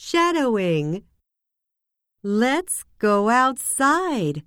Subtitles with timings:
[0.00, 1.02] Shadowing.
[2.22, 4.44] Let's go outside.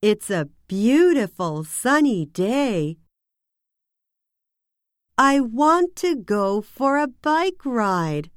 [0.00, 2.96] It's a beautiful sunny day.
[5.18, 8.30] I want to go for a bike ride.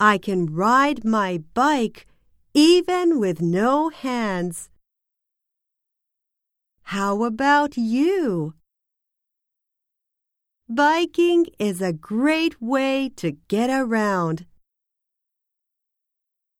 [0.00, 2.06] I can ride my bike
[2.54, 4.70] even with no hands.
[6.84, 8.54] How about you?
[10.72, 14.46] Biking is a great way to get around.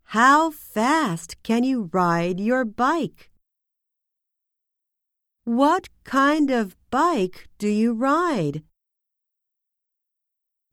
[0.03, 3.31] How fast can you ride your bike?
[5.45, 8.65] What kind of bike do you ride?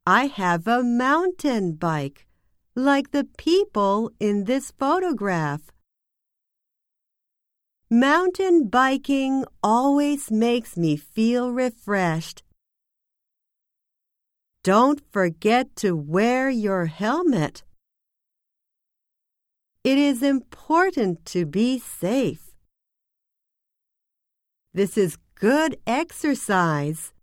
[0.08, 2.26] I have a mountain bike,
[2.74, 5.62] like the people in this photograph.
[7.92, 12.42] Mountain biking always makes me feel refreshed.
[14.68, 17.64] Don't forget to wear your helmet.
[19.82, 22.52] It is important to be safe.
[24.74, 27.14] This is good exercise.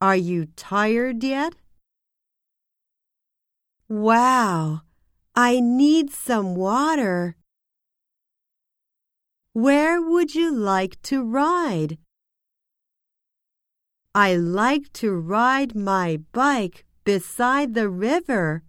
[0.00, 1.52] Are you tired yet?
[3.90, 4.80] Wow,
[5.34, 7.36] I need some water.
[9.52, 11.98] Where would you like to ride?
[14.16, 18.62] I like to ride my bike beside the river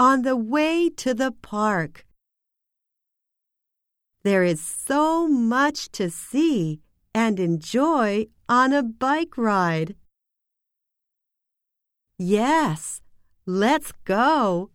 [0.00, 2.04] on the way to the park.
[4.24, 6.80] There is so much to see
[7.14, 9.94] and enjoy on a bike ride.
[12.18, 13.00] Yes,
[13.46, 14.70] let's go.